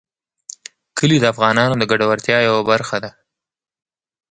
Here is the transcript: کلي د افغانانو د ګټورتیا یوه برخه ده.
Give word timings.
کلي 0.97 1.17
د 1.21 1.25
افغانانو 1.33 1.75
د 1.77 1.83
ګټورتیا 1.91 2.37
یوه 2.47 2.61
برخه 2.71 2.97
ده. 3.03 3.11